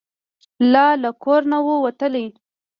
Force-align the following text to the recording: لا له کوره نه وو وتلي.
لا 0.71 0.87
له 1.03 1.09
کوره 1.23 1.45
نه 1.51 1.59
وو 1.65 1.75
وتلي. 1.85 2.25